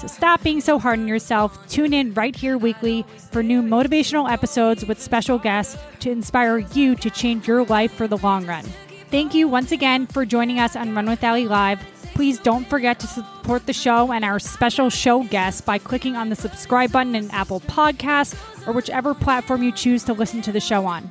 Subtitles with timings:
[0.00, 1.68] So stop being so hard on yourself.
[1.68, 6.94] Tune in right here weekly for new motivational episodes with special guests to inspire you
[6.96, 8.64] to change your life for the long run.
[9.10, 11.80] Thank you once again for joining us on Run with Allie Live.
[12.14, 16.30] Please don't forget to support the show and our special show guests by clicking on
[16.30, 18.34] the subscribe button in Apple Podcasts
[18.66, 21.10] or whichever platform you choose to listen to the show on.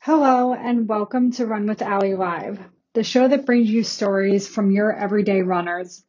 [0.00, 2.58] Hello, and welcome to Run with Allie Live
[2.94, 6.04] the show that brings you stories from your everyday runners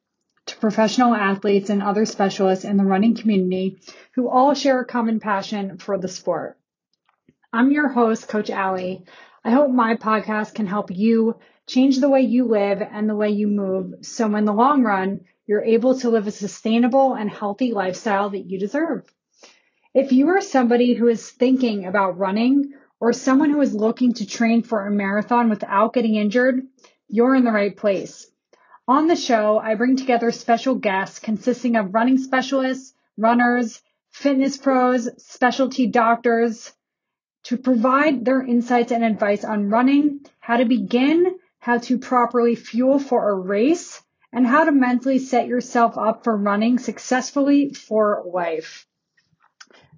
[0.46, 3.82] to professional athletes and other specialists in the running community
[4.16, 6.58] who all share a common passion for the sport.
[7.52, 9.06] I'm your host, Coach Allie.
[9.44, 13.30] I hope my podcast can help you change the way you live and the way
[13.30, 17.74] you move so in the long run, you're able to live a sustainable and healthy
[17.74, 19.04] lifestyle that you deserve.
[19.94, 24.26] If you are somebody who is thinking about running or someone who is looking to
[24.26, 26.62] train for a marathon without getting injured,
[27.08, 28.30] you're in the right place.
[28.88, 35.08] On the show, I bring together special guests consisting of running specialists, runners, fitness pros,
[35.22, 36.74] specialty doctors
[37.44, 43.00] to provide their insights and advice on running, how to begin, how to properly fuel
[43.00, 44.02] for a race,
[44.34, 48.88] and how to mentally set yourself up for running successfully for life.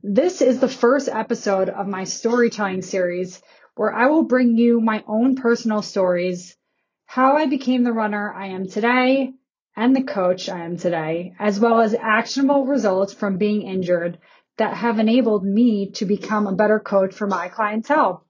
[0.03, 3.39] This is the first episode of my storytelling series
[3.75, 6.57] where I will bring you my own personal stories,
[7.06, 9.31] how I became the runner I am today
[9.75, 14.17] and the coach I am today, as well as actionable results from being injured
[14.57, 18.25] that have enabled me to become a better coach for my clientele.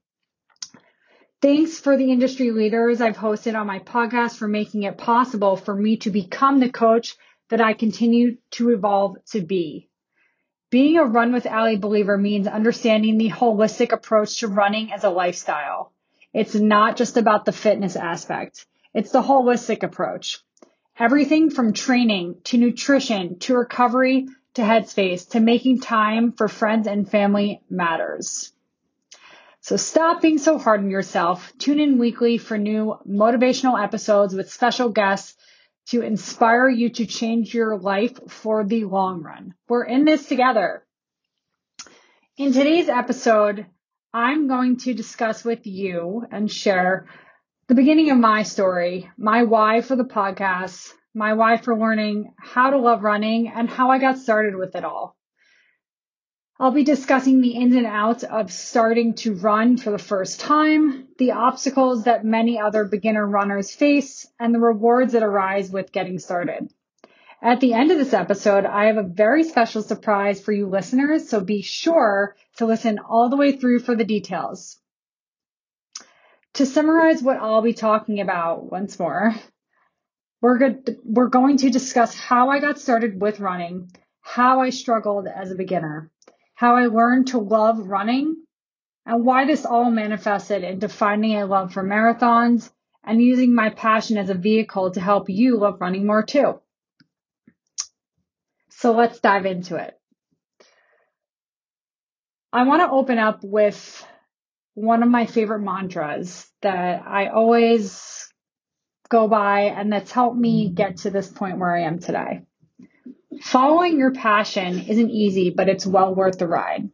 [1.42, 5.74] Thanks for the industry leaders I've hosted on my podcast for making it possible for
[5.74, 7.16] me to become the coach
[7.50, 9.88] that I continue to evolve to be.
[10.72, 15.10] Being a Run with Allie believer means understanding the holistic approach to running as a
[15.10, 15.92] lifestyle.
[16.34, 18.66] It's not just about the fitness aspect.
[18.94, 20.40] It's the holistic approach.
[20.98, 27.10] Everything from training to nutrition to recovery to headspace to making time for friends and
[27.10, 28.54] family matters.
[29.60, 31.52] So stop being so hard on yourself.
[31.58, 35.36] Tune in weekly for new motivational episodes with special guests
[35.88, 39.54] to inspire you to change your life for the long run.
[39.68, 40.86] We're in this together.
[42.38, 43.66] In today's episode,
[44.14, 47.08] I'm going to discuss with you and share
[47.68, 52.72] the beginning of my story, my why for the podcast, my why for learning how
[52.72, 55.16] to love running, and how I got started with it all.
[56.62, 61.08] I'll be discussing the ins and outs of starting to run for the first time,
[61.18, 66.20] the obstacles that many other beginner runners face, and the rewards that arise with getting
[66.20, 66.72] started.
[67.42, 71.28] At the end of this episode, I have a very special surprise for you listeners,
[71.28, 74.80] so be sure to listen all the way through for the details.
[76.54, 79.34] To summarize what I'll be talking about once more,
[80.42, 83.90] we're, good, we're going to discuss how I got started with running,
[84.22, 86.12] how I struggled as a beginner,
[86.62, 88.36] how I learned to love running,
[89.08, 92.70] and why this all manifested into finding a love for marathons
[93.04, 96.62] and using my passion as a vehicle to help you love running more too.
[98.70, 100.00] So let's dive into it.
[102.54, 104.06] I want to open up with
[104.76, 108.32] one of my favorite mantras that I always
[109.10, 110.76] go by and that's helped me mm.
[110.76, 112.42] get to this point where I am today.
[113.40, 116.90] Following your passion isn't easy, but it's well worth the ride.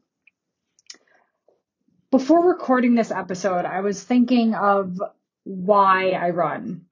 [2.12, 5.02] Before recording this episode, I was thinking of
[5.44, 6.86] why I run,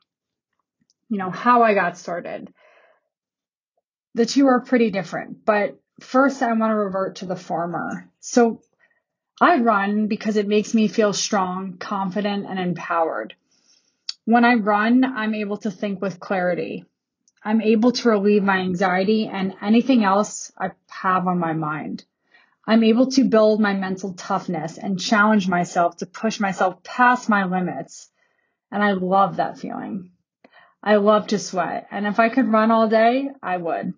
[1.09, 2.53] you know, how I got started.
[4.15, 8.09] The two are pretty different, but first I want to revert to the former.
[8.19, 8.62] So
[9.39, 13.36] I run because it makes me feel strong, confident, and empowered.
[14.25, 16.86] When I run, I'm able to think with clarity.
[17.45, 22.03] I'm able to relieve my anxiety and anything else I have on my mind.
[22.65, 27.45] I'm able to build my mental toughness and challenge myself to push myself past my
[27.45, 28.09] limits.
[28.71, 30.09] And I love that feeling.
[30.81, 31.88] I love to sweat.
[31.92, 33.94] And if I could run all day, I would.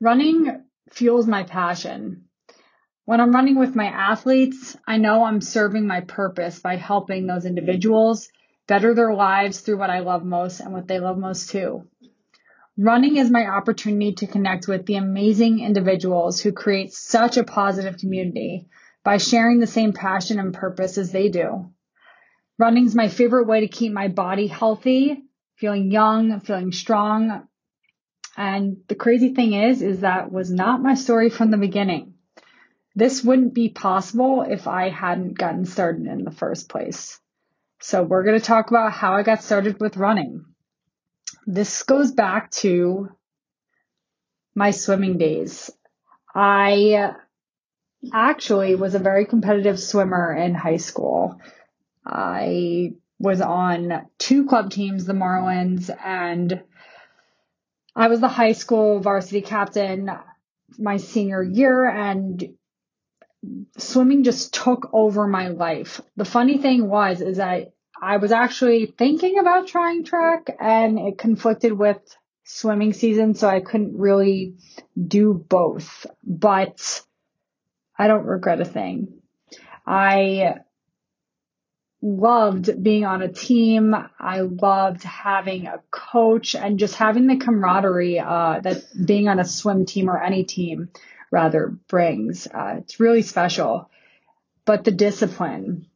[0.00, 2.24] Running fuels my passion.
[3.04, 7.44] When I'm running with my athletes, I know I'm serving my purpose by helping those
[7.44, 8.28] individuals
[8.66, 11.86] better their lives through what I love most and what they love most too.
[12.76, 17.98] Running is my opportunity to connect with the amazing individuals who create such a positive
[17.98, 18.66] community
[19.04, 21.70] by sharing the same passion and purpose as they do.
[22.58, 25.22] Running is my favorite way to keep my body healthy,
[25.56, 27.46] feeling young, feeling strong.
[28.36, 32.14] And the crazy thing is, is that was not my story from the beginning.
[32.96, 37.20] This wouldn't be possible if I hadn't gotten started in the first place.
[37.86, 40.46] So we're going to talk about how I got started with running.
[41.46, 43.10] This goes back to
[44.54, 45.70] my swimming days.
[46.34, 47.12] I
[48.10, 51.38] actually was a very competitive swimmer in high school.
[52.06, 56.62] I was on two club teams, the Marlins, and
[57.94, 60.10] I was the high school varsity captain
[60.78, 62.56] my senior year, and
[63.76, 66.00] swimming just took over my life.
[66.16, 71.18] The funny thing was, is that I was actually thinking about trying track and it
[71.18, 71.98] conflicted with
[72.44, 74.56] swimming season, so I couldn't really
[74.96, 77.02] do both, but
[77.98, 79.22] I don't regret a thing.
[79.86, 80.56] I
[82.02, 83.96] loved being on a team.
[84.20, 89.44] I loved having a coach and just having the camaraderie uh, that being on a
[89.44, 90.90] swim team or any team
[91.30, 92.46] rather brings.
[92.46, 93.90] Uh, it's really special.
[94.66, 95.86] But the discipline,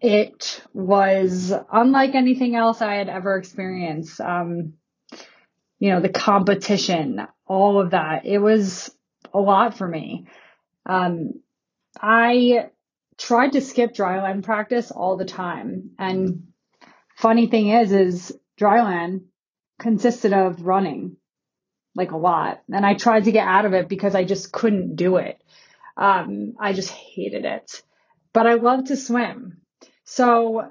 [0.00, 4.20] it was unlike anything else I had ever experienced.
[4.20, 4.74] Um,
[5.78, 8.26] you know, the competition, all of that.
[8.26, 8.94] It was
[9.32, 10.26] a lot for me.
[10.86, 11.34] Um,
[12.00, 12.70] I
[13.16, 15.90] tried to skip dryland practice all the time.
[15.98, 16.48] And
[17.16, 19.22] funny thing is, is dryland
[19.78, 21.16] consisted of running
[21.94, 22.62] like a lot.
[22.72, 25.42] And I tried to get out of it because I just couldn't do it.
[25.96, 27.82] Um, I just hated it,
[28.32, 29.58] but I love to swim.
[30.10, 30.66] So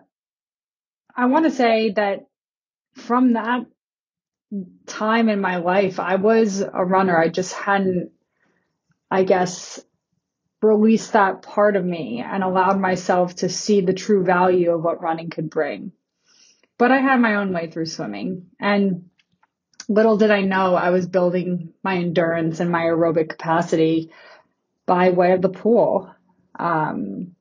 [1.15, 2.25] I want to say that
[2.95, 3.67] from that
[4.87, 7.15] time in my life, I was a runner.
[7.15, 8.13] I just hadn't,
[9.11, 9.79] I guess,
[10.63, 15.03] released that part of me and allowed myself to see the true value of what
[15.03, 15.91] running could bring.
[16.79, 19.11] But I had my own way through swimming and
[19.87, 24.09] little did I know I was building my endurance and my aerobic capacity
[24.87, 26.11] by way of the pool.
[26.57, 27.35] Um,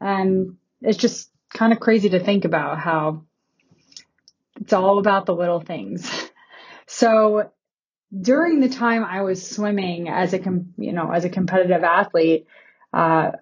[0.00, 3.24] and it's just kind of crazy to think about how
[4.60, 6.10] it's all about the little things.
[6.88, 7.50] So
[8.16, 10.38] during the time I was swimming as a,
[10.78, 12.46] you know, as a competitive athlete,
[12.92, 13.32] uh,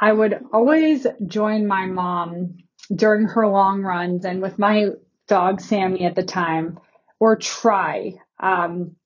[0.00, 2.56] I would always join my mom
[2.92, 4.88] during her long runs and with my
[5.28, 6.80] dog Sammy at the time
[7.20, 8.14] or try.
[8.40, 8.96] Um,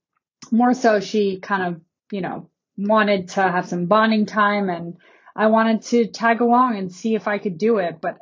[0.51, 1.81] more so she kind of,
[2.11, 2.49] you know,
[2.79, 4.97] wanted to have some bonding time and
[5.37, 8.19] I wanted to tag along and see if I could do it, but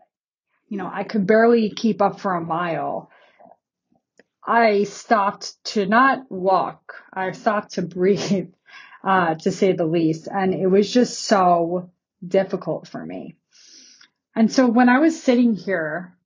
[0.69, 3.11] you know, I could barely keep up for a mile.
[4.45, 6.95] I stopped to not walk.
[7.13, 8.53] I stopped to breathe,
[9.05, 10.27] uh, to say the least.
[10.27, 11.91] And it was just so
[12.27, 13.37] difficult for me.
[14.35, 16.17] And so when I was sitting here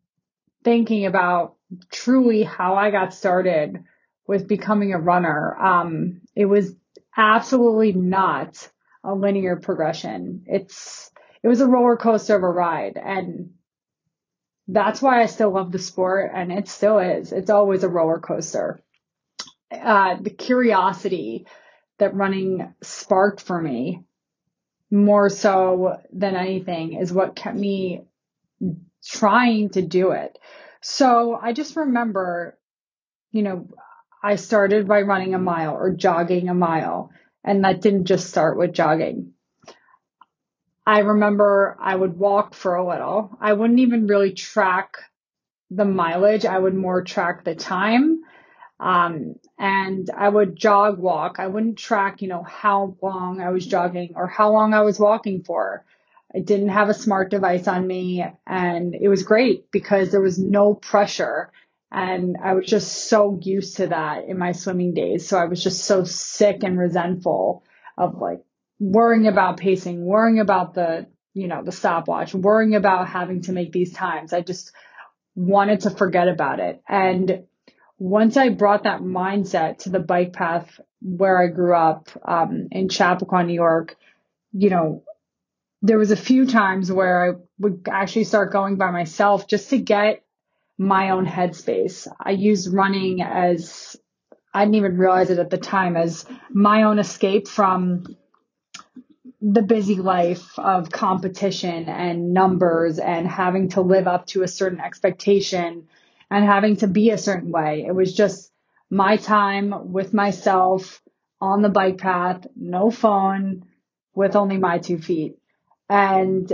[0.65, 1.57] thinking about
[1.93, 3.85] truly how I got started
[4.27, 6.75] with becoming a runner, um, it was
[7.15, 8.71] absolutely not
[9.09, 10.45] a linear progression.
[10.47, 11.11] It's,
[11.43, 13.51] it was a roller coaster of a ride and
[14.69, 17.33] that's why I still love the sport and it still is.
[17.33, 18.81] It's always a roller coaster.
[19.71, 21.47] Uh, the curiosity
[21.99, 24.05] that running sparked for me
[24.91, 28.03] more so than anything is what kept me
[29.05, 30.39] trying to do it.
[30.81, 32.59] So I just remember,
[33.33, 33.69] you know,
[34.23, 37.11] I started by running a mile or jogging a mile
[37.45, 39.33] and that didn't just start with jogging.
[40.87, 43.37] I remember I would walk for a little.
[43.41, 44.97] I wouldn't even really track
[45.71, 46.47] the mileage.
[46.47, 48.23] I would more track the time.
[48.81, 51.41] Um, and I would jog walk.
[51.41, 54.99] I wouldn't track, you know, how long I was jogging or how long I was
[54.99, 55.85] walking for.
[56.35, 60.39] I didn't have a smart device on me and it was great because there was
[60.39, 61.51] no pressure
[61.91, 65.27] and I was just so used to that in my swimming days.
[65.27, 67.65] So I was just so sick and resentful
[67.97, 68.41] of like
[68.79, 73.73] worrying about pacing, worrying about the, you know, the stopwatch, worrying about having to make
[73.73, 74.33] these times.
[74.33, 74.73] I just
[75.35, 76.83] wanted to forget about it.
[76.87, 77.45] And
[77.99, 82.89] once I brought that mindset to the bike path where I grew up um, in
[82.89, 83.97] Chappaqua, New York,
[84.53, 85.05] you know,
[85.81, 89.79] there was a few times where I would actually start going by myself just to
[89.79, 90.23] get
[90.79, 92.07] my own headspace.
[92.21, 93.97] I use running as
[94.55, 98.05] I didn't even realize it at the time as my own escape from
[99.41, 104.81] the busy life of competition and numbers and having to live up to a certain
[104.81, 105.89] expectation
[106.31, 107.85] and having to be a certain way.
[107.87, 108.51] It was just
[108.91, 111.03] my time with myself
[111.41, 113.65] on the bike path, no phone,
[114.15, 115.37] with only my two feet.
[115.89, 116.53] And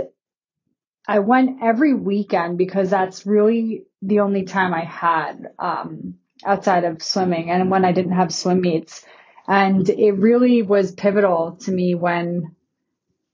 [1.07, 7.03] I went every weekend because that's really the only time I had um, outside of
[7.03, 9.05] swimming and when I didn't have swim meets.
[9.47, 12.55] And it really was pivotal to me when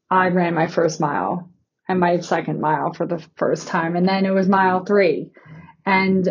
[0.09, 1.49] I ran my first mile
[1.87, 3.95] and my second mile for the first time.
[3.95, 5.31] And then it was mile three.
[5.85, 6.27] And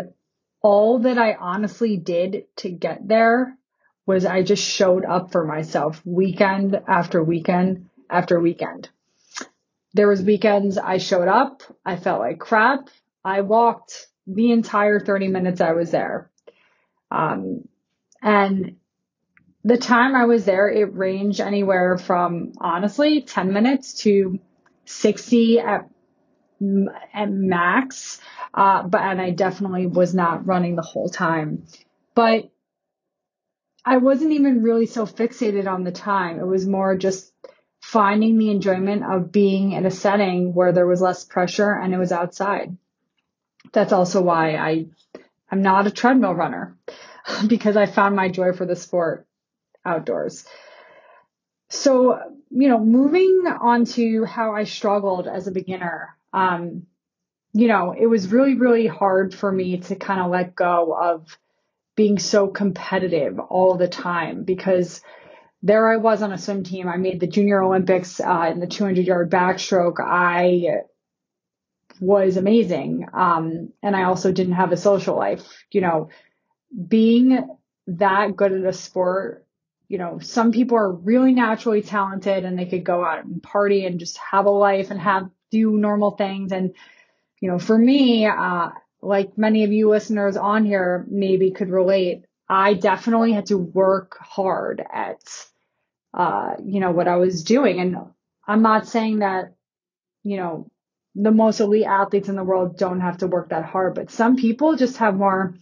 [0.63, 3.57] all that I honestly did to get there
[4.07, 8.91] was I just showed up for myself weekend after weekend after weekend.
[9.93, 12.89] There was weekends I showed up, I felt like crap.
[13.25, 16.31] I walked the entire 30 minutes I was there.
[17.11, 17.69] Um,
[18.23, 18.77] and
[19.65, 24.39] the time I was there, it ranged anywhere from honestly 10 minutes to
[24.85, 25.89] 60 at,
[27.13, 28.21] at max.
[28.55, 31.67] Uh, but, and I definitely was not running the whole time,
[32.15, 32.51] but
[33.85, 36.39] I wasn't even really so fixated on the time.
[36.39, 37.33] It was more just
[37.81, 41.99] finding the enjoyment of being in a setting where there was less pressure and it
[41.99, 42.77] was outside.
[43.73, 44.87] That's also why I,
[45.51, 46.77] I'm not a treadmill runner
[47.47, 49.27] because I found my joy for the sport
[49.85, 50.45] outdoors.
[51.69, 52.19] So,
[52.51, 56.87] you know, moving on to how I struggled as a beginner, um,
[57.53, 61.39] you know, it was really, really hard for me to kind of let go of
[61.97, 65.03] being so competitive all the time because
[65.63, 66.89] there I was on a swim team.
[66.89, 70.01] I made the junior Olympics uh, in the 200 yard backstroke.
[70.01, 70.83] I
[72.01, 73.07] was amazing.
[73.13, 75.47] Um, and I also didn't have a social life.
[75.71, 76.09] You know,
[76.89, 77.47] being
[77.87, 79.47] that good at a sport,
[79.89, 83.85] you know, some people are really naturally talented and they could go out and party
[83.85, 86.53] and just have a life and have do normal things.
[86.53, 86.75] And,
[87.41, 88.69] you know, for me, uh,
[89.03, 94.19] like many of you listeners on here maybe could relate, I definitely had to work
[94.19, 95.23] hard at,
[96.13, 97.79] uh, you know, what I was doing.
[97.79, 97.97] And
[98.47, 99.55] I'm not saying that,
[100.25, 100.69] you know,
[101.15, 104.35] the most elite athletes in the world don't have to work that hard, but some
[104.35, 105.55] people just have more,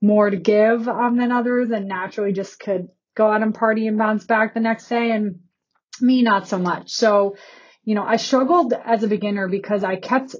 [0.00, 3.98] more to give um, than others and naturally just could go out and party and
[3.98, 5.10] bounce back the next day.
[5.10, 5.40] And
[6.00, 6.90] me, not so much.
[6.92, 7.36] So,
[7.82, 10.36] you know, I struggled as a beginner because I kept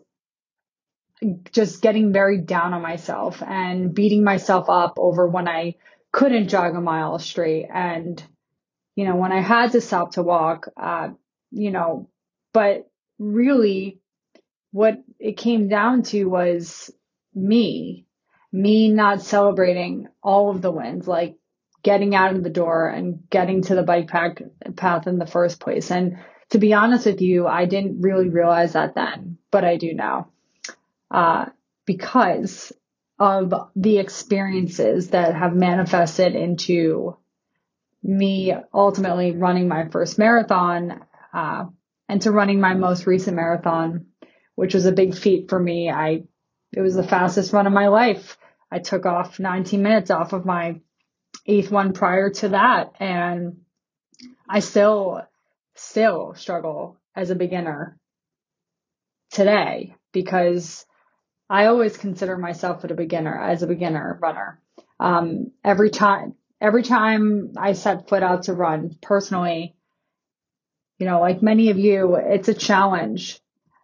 [1.53, 5.77] just getting very down on myself and beating myself up over when I
[6.13, 7.67] couldn't jog a mile straight.
[7.73, 8.23] And,
[8.95, 11.11] you know, when I had to stop to walk, uh,
[11.51, 12.09] you know,
[12.53, 14.01] but really
[14.73, 16.91] what it came down to was
[17.35, 18.07] me,
[18.53, 21.37] me not celebrating all of the wins, like
[21.83, 24.43] getting out of the door and getting to the bike pack
[24.77, 25.91] path in the first place.
[25.91, 26.19] And
[26.51, 30.31] to be honest with you, I didn't really realize that then, but I do now
[31.11, 31.47] uh,
[31.87, 32.73] because
[33.19, 37.17] of the experiences that have manifested into
[38.03, 41.67] me ultimately running my first marathon uh,
[42.09, 44.07] and to running my most recent marathon,
[44.55, 45.91] which was a big feat for me.
[45.91, 46.25] I
[46.73, 48.39] it was the fastest run of my life.
[48.71, 50.81] I took off 19 minutes off of my
[51.47, 53.63] eighth one prior to that, and
[54.49, 55.23] I still
[55.75, 57.99] still struggle as a beginner
[59.31, 60.87] today because
[61.51, 64.61] I always consider myself a beginner as a beginner runner.
[65.01, 69.75] Um, every time, every time I set foot out to run personally,
[71.01, 73.41] you know, like many of you, it's a challenge.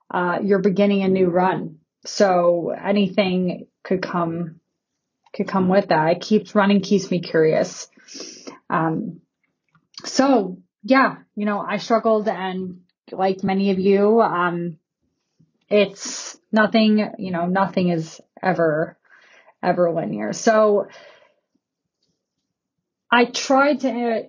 [0.08, 1.78] Uh, you're beginning a new run.
[2.04, 4.60] So anything could come,
[5.34, 6.12] could come with that.
[6.12, 7.88] It keeps running, keeps me curious.
[8.70, 9.22] Um,
[10.04, 14.78] so yeah, you know, I struggled and like many of you, um,
[15.68, 18.96] it's nothing, you know, nothing is ever,
[19.62, 20.32] ever linear.
[20.32, 20.88] So
[23.10, 24.22] I tried to uh,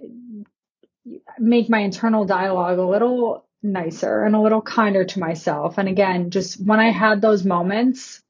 [1.39, 5.77] make my internal dialogue a little nicer and a little kinder to myself.
[5.77, 8.21] And again, just when I had those moments,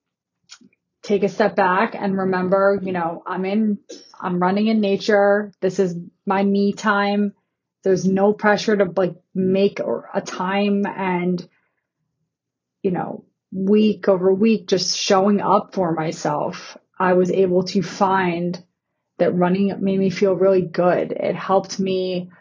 [1.02, 3.80] take a step back and remember, you know, I'm in,
[4.20, 5.54] I'm running in nature.
[5.62, 5.96] This is
[6.26, 7.34] my me time.
[7.84, 11.48] There's no pressure to like make a time and
[12.88, 18.64] you know, week over week, just showing up for myself, I was able to find
[19.18, 21.12] that running made me feel really good.
[21.12, 22.32] It helped me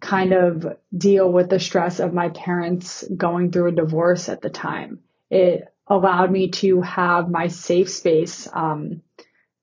[0.00, 4.50] kind of deal with the stress of my parents going through a divorce at the
[4.50, 4.98] time.
[5.30, 9.02] It allowed me to have my safe space, um,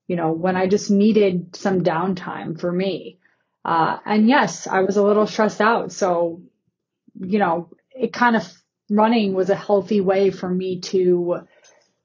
[0.08, 3.18] you know, when I just needed some downtime for me.
[3.62, 5.92] Uh, and yes, I was a little stressed out.
[5.92, 6.40] So,
[7.14, 8.50] you know, it kind of
[8.90, 11.46] running was a healthy way for me to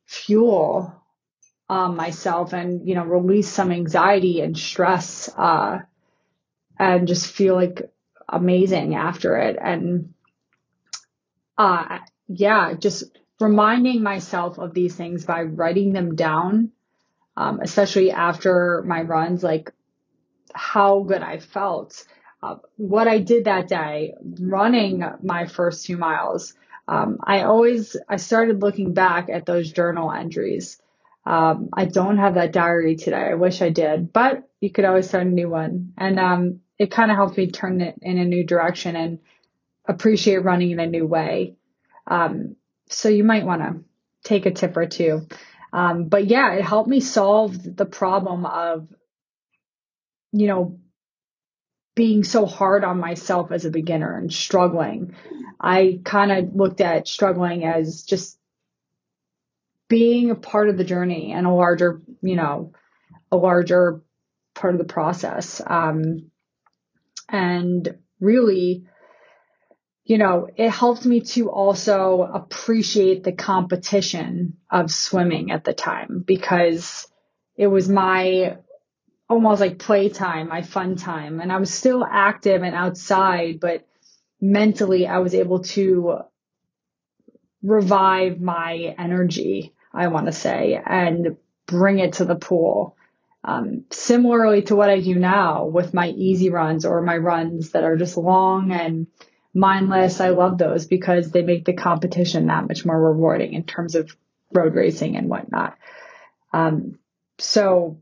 [0.05, 0.95] fuel
[1.69, 5.79] um, myself and, you know, release some anxiety and stress, uh,
[6.79, 7.91] and just feel like
[8.27, 9.57] amazing after it.
[9.61, 10.13] And,
[11.57, 13.03] uh, yeah, just
[13.39, 16.71] reminding myself of these things by writing them down,
[17.37, 19.71] um, especially after my runs, like
[20.53, 22.03] how good I felt,
[22.41, 26.55] uh, what I did that day, running my first two miles.
[26.89, 30.81] Um, I always, I started looking back at those journal entries
[31.29, 33.29] um, I don't have that diary today.
[33.31, 35.93] I wish I did, but you could always start a new one.
[35.95, 39.19] And um, it kind of helped me turn it in a new direction and
[39.85, 41.55] appreciate running in a new way.
[42.07, 42.55] Um,
[42.89, 43.83] so you might want to
[44.23, 45.27] take a tip or two.
[45.71, 48.87] Um, but yeah, it helped me solve the problem of,
[50.31, 50.79] you know,
[51.99, 55.13] being so hard on myself as a beginner and struggling.
[55.59, 58.39] I kind of looked at struggling as just
[59.89, 62.71] being a part of the journey and a larger, you know,
[63.33, 64.01] a larger
[64.55, 65.61] part of the process.
[65.67, 66.31] Um,
[67.27, 68.85] and really,
[70.05, 76.23] you know, it helped me to also appreciate the competition of swimming at the time
[76.25, 77.11] because
[77.57, 78.55] it was my
[79.29, 81.39] almost like playtime, my fun time.
[81.39, 83.87] And I was still active and outside, but
[84.41, 86.19] mentally I was able to
[87.61, 92.95] revive my energy I want to say, and bring it to the pool.
[93.43, 97.85] Um, similarly to what I do now with my easy runs or my runs that
[97.85, 99.07] are just long and
[99.53, 100.19] mindless.
[100.19, 104.15] I love those because they make the competition that much more rewarding in terms of
[104.53, 105.77] road racing and whatnot.
[106.51, 106.99] Um,
[107.37, 108.01] so,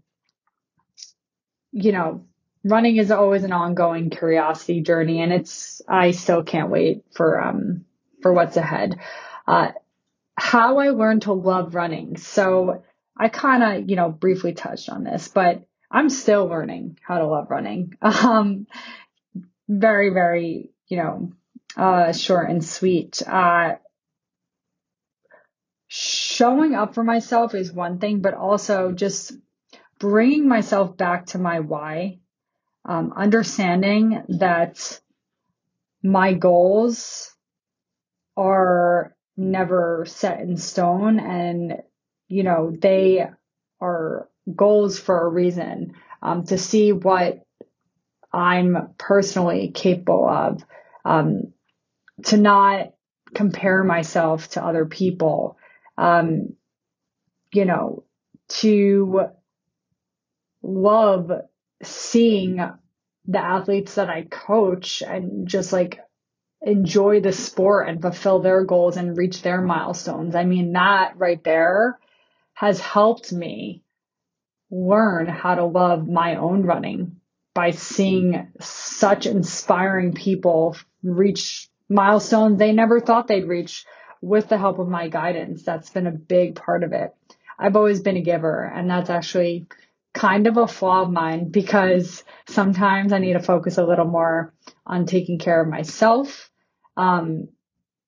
[1.78, 2.26] you know,
[2.64, 7.86] running is always an ongoing curiosity journey and it's, I still can't wait for, um,
[8.22, 9.00] for what's ahead.
[9.48, 9.72] Uh,
[10.36, 12.18] how I learned to love running.
[12.18, 12.84] So
[13.16, 17.28] I kind of, you know, briefly touched on this, but I'm still learning how to
[17.28, 17.94] love running.
[18.02, 18.68] Um,
[19.70, 21.34] very, very, you know,
[21.76, 23.22] uh, short and sweet.
[23.28, 23.76] Uh,
[25.88, 29.34] showing up for myself is one thing, but also just
[30.00, 32.20] bringing myself back to my why.
[32.86, 35.02] Um, understanding that
[36.02, 37.36] my goals
[38.38, 41.82] are never set in stone and,
[42.30, 43.28] you know, they
[43.82, 47.44] are goals for a reason, um, to see what
[48.32, 50.64] I'm personally capable of,
[51.04, 51.54] um,
[52.26, 52.94] to not
[53.34, 55.58] compare myself to other people,
[55.98, 56.56] um,
[57.52, 58.06] you know,
[58.48, 59.30] to
[60.62, 61.32] love
[61.84, 62.58] seeing
[63.26, 66.00] the athletes that I coach and just like
[66.62, 70.36] enjoy the sport and fulfill their goals and reach their milestones.
[70.36, 72.00] I mean, that right there
[72.54, 73.84] has helped me
[74.72, 77.18] learn how to love my own running
[77.54, 83.86] by seeing such inspiring people reach milestones they never thought they'd reach
[84.22, 85.64] with the help of my guidance.
[85.64, 87.16] That's been a big part of it.
[87.58, 89.68] I've always been a giver and that's actually
[90.18, 94.54] kind of a flaw of mine because sometimes I need to focus a little more
[94.86, 96.50] on taking care of myself.
[96.98, 97.50] Um,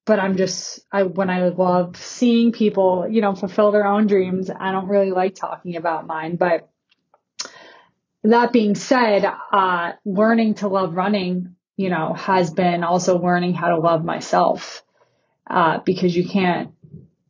[0.05, 4.49] but I'm just, I, when I love seeing people, you know, fulfill their own dreams,
[4.49, 6.35] I don't really like talking about mine.
[6.35, 6.67] But
[8.23, 13.69] that being said, uh, learning to love running, you know, has been also learning how
[13.69, 14.83] to love myself.
[15.47, 16.71] Uh, because you can't,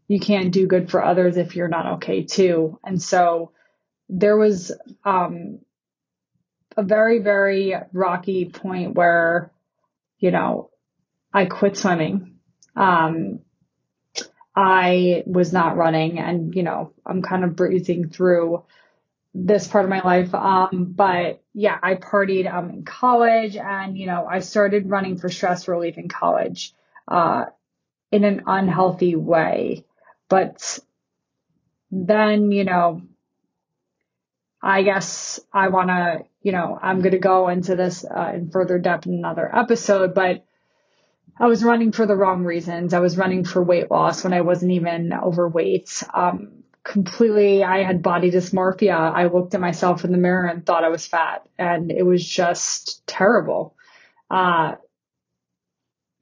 [0.08, 2.80] you can't do good for others if you're not okay too.
[2.84, 3.52] And so
[4.10, 4.72] there was,
[5.06, 5.60] um,
[6.76, 9.52] a very, very rocky point where,
[10.20, 10.70] you know,
[11.34, 12.40] I quit swimming.
[12.76, 13.40] Um,
[14.56, 18.64] I was not running and, you know, I'm kind of breezing through
[19.34, 20.34] this part of my life.
[20.34, 25.30] Um, but yeah, I partied, um, in college and, you know, I started running for
[25.30, 26.74] stress relief in college,
[27.08, 27.46] uh,
[28.12, 29.86] in an unhealthy way.
[30.30, 30.80] But
[31.92, 33.02] then, you know,
[34.62, 38.52] I guess I want to, you know, I'm going to go into this uh, in
[38.52, 40.46] further depth in another episode, but
[41.40, 42.94] I was running for the wrong reasons.
[42.94, 46.04] I was running for weight loss when I wasn't even overweight.
[46.14, 48.98] Um, completely, I had body dysmorphia.
[48.98, 52.28] I looked at myself in the mirror and thought I was fat and it was
[52.28, 53.76] just terrible.
[54.30, 54.76] Uh,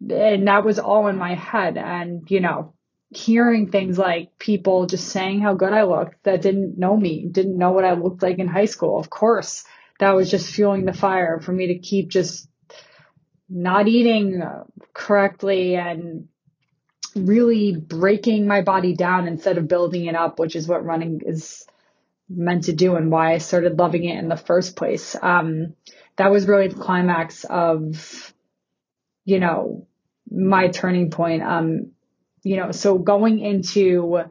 [0.07, 1.77] and that was all in my head.
[1.77, 2.73] And, you know,
[3.17, 7.57] hearing things like people just saying how good I looked that didn't know me, didn't
[7.57, 8.99] know what I looked like in high school.
[8.99, 9.63] Of course,
[9.99, 12.47] that was just fueling the fire for me to keep just
[13.49, 14.43] not eating
[14.93, 16.27] correctly and
[17.15, 21.65] really breaking my body down instead of building it up, which is what running is
[22.29, 25.15] meant to do and why I started loving it in the first place.
[25.19, 25.73] Um,
[26.17, 28.33] that was really the climax of,
[29.25, 29.87] you know,
[30.29, 31.41] my turning point.
[31.41, 31.91] Um,
[32.47, 34.23] you know, so going into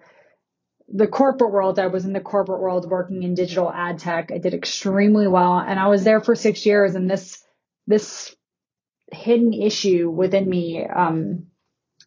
[0.89, 4.31] the corporate world, I was in the corporate world working in digital ad tech.
[4.33, 7.45] I did extremely well and I was there for six years and this,
[7.87, 8.35] this
[9.13, 11.47] hidden issue within me, um,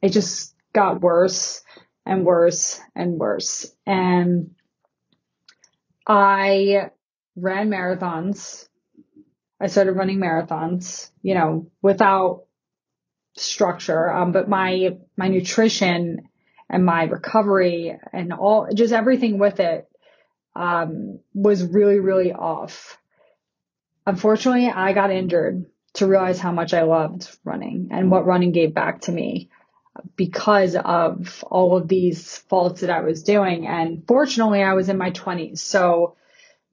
[0.01, 1.61] it just got worse
[2.05, 3.71] and worse and worse.
[3.85, 4.55] And
[6.07, 6.89] I
[7.35, 8.67] ran marathons.
[9.61, 12.45] I started running marathons, you know, without
[13.39, 14.11] structure.
[14.11, 16.29] Um, but my, my nutrition
[16.69, 19.87] and my recovery and all, just everything with it,
[20.55, 22.97] um, was really, really off.
[24.05, 28.73] Unfortunately, I got injured to realize how much I loved running and what running gave
[28.73, 29.49] back to me
[30.15, 33.67] because of all of these faults that I was doing.
[33.67, 35.59] And fortunately, I was in my 20s.
[35.59, 36.15] So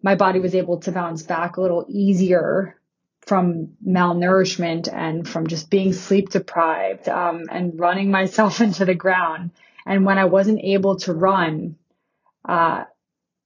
[0.02, 2.80] my body was able to bounce back a little easier
[3.26, 9.50] from malnourishment and from just being sleep deprived um, and running myself into the ground.
[9.84, 11.76] And when I wasn't able to run,
[12.48, 12.84] uh,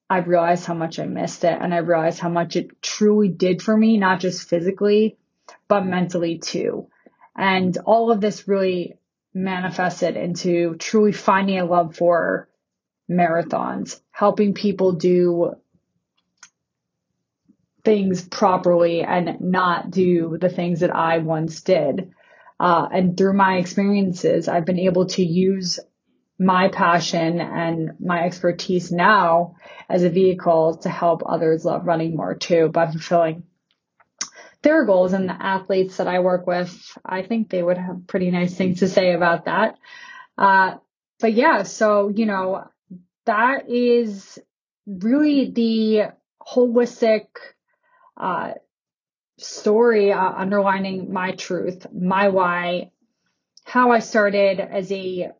[0.09, 3.63] I realized how much I missed it and I realized how much it truly did
[3.63, 5.17] for me, not just physically,
[5.69, 6.89] but mentally too.
[7.37, 8.99] And all of this really
[9.33, 12.49] manifested into truly finding a love for
[13.09, 15.55] marathons, helping people do
[17.85, 22.13] things properly and not do the things that I once did.
[22.59, 25.81] Uh, and through my experiences, I've been able to use
[26.39, 29.57] my passion and my expertise now
[29.89, 33.45] as a vehicle to help others love running more too by fulfilling
[34.63, 38.31] their goals and the athletes that I work with, I think they would have pretty
[38.31, 39.77] nice things to say about that.
[40.37, 40.77] Uh,
[41.19, 42.65] but yeah, so, you know,
[43.27, 44.39] that is
[44.87, 46.13] really the
[46.43, 47.27] holistic,
[48.17, 48.53] uh,
[49.39, 52.91] story uh, underlining my truth, my why,
[53.65, 55.31] how I started as a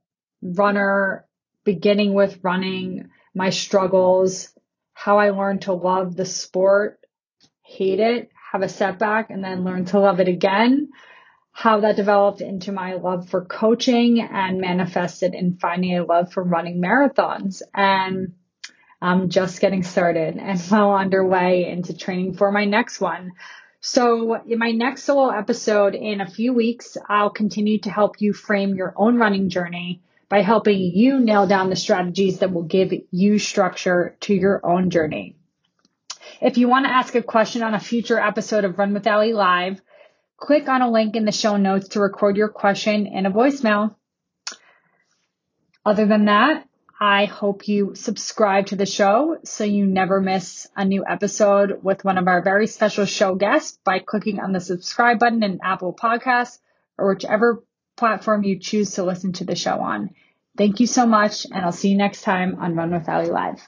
[0.43, 1.27] runner,
[1.65, 4.53] beginning with running, my struggles,
[4.93, 7.01] how I learned to love the sport,
[7.63, 10.91] hate it, have a setback and then learn to love it again.
[11.53, 16.43] How that developed into my love for coaching and manifested in finding a love for
[16.43, 17.63] running marathons.
[17.75, 18.35] And
[19.03, 23.33] I'm just getting started and well underway into training for my next one.
[23.81, 28.35] So in my next solo episode in a few weeks, I'll continue to help you
[28.35, 32.93] frame your own running journey by helping you nail down the strategies that will give
[33.11, 35.37] you structure to your own journey.
[36.41, 39.33] If you want to ask a question on a future episode of Run with Allie
[39.33, 39.81] Live,
[40.37, 43.95] click on a link in the show notes to record your question in a voicemail.
[45.85, 46.67] Other than that,
[47.03, 52.05] I hope you subscribe to the show so you never miss a new episode with
[52.05, 55.95] one of our very special show guests by clicking on the subscribe button in Apple
[55.95, 56.59] Podcasts
[56.99, 57.65] or whichever
[57.97, 60.11] platform you choose to listen to the show on.
[60.59, 63.67] Thank you so much, and I'll see you next time on Run with Allie Live.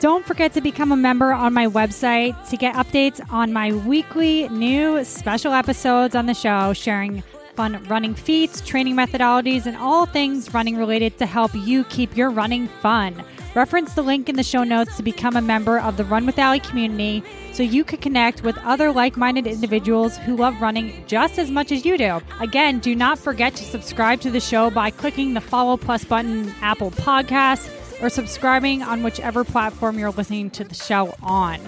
[0.00, 4.50] Don't forget to become a member on my website to get updates on my weekly
[4.50, 7.22] new special episodes on the show, sharing
[7.56, 12.30] fun running feats, training methodologies, and all things running related to help you keep your
[12.30, 13.24] running fun.
[13.54, 16.38] Reference the link in the show notes to become a member of the Run with
[16.38, 21.38] Allie community so you can connect with other like minded individuals who love running just
[21.38, 22.20] as much as you do.
[22.38, 26.54] Again, do not forget to subscribe to the show by clicking the follow plus button
[26.60, 31.58] Apple Podcasts or subscribing on whichever platform you're listening to the show on.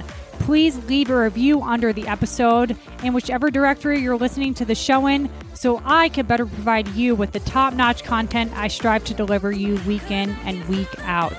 [0.40, 5.07] Please leave a review under the episode in whichever directory you're listening to the show
[5.07, 9.14] in so I can better provide you with the top notch content I strive to
[9.14, 11.37] deliver you week in and week out.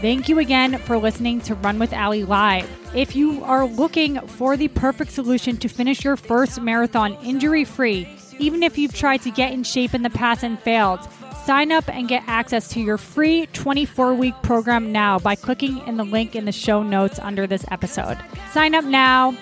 [0.00, 2.70] Thank you again for listening to Run with Allie Live.
[2.94, 8.08] If you are looking for the perfect solution to finish your first marathon injury free,
[8.38, 11.00] even if you've tried to get in shape in the past and failed,
[11.48, 15.96] Sign up and get access to your free 24 week program now by clicking in
[15.96, 18.18] the link in the show notes under this episode.
[18.50, 19.34] Sign up now.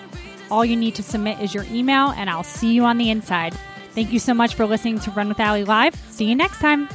[0.49, 3.53] All you need to submit is your email, and I'll see you on the inside.
[3.91, 5.95] Thank you so much for listening to Run with Allie Live.
[6.09, 6.87] See you next time.